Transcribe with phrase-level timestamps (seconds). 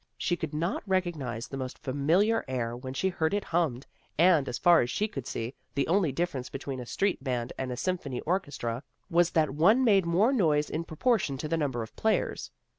[0.17, 3.85] She could not recognize the most familiar air when she heard it hummed,
[4.17, 7.71] and, as far as she could see, the only difference between a street band and
[7.71, 11.95] a symphony orchestra was that one made more noise in proportion to the number of
[11.95, 12.49] players.